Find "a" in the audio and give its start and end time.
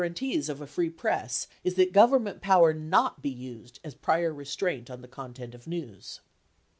0.61-0.65